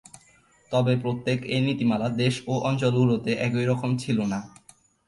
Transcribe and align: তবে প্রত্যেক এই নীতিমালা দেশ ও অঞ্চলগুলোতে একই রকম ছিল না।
তবে 0.71 0.93
প্রত্যেক 0.97 1.39
এই 1.45 1.61
নীতিমালা 1.61 2.07
দেশ 2.13 2.35
ও 2.47 2.53
অঞ্চলগুলোতে 2.61 3.31
একই 3.37 3.65
রকম 3.65 3.91
ছিল 3.97 4.17
না। 4.23 4.39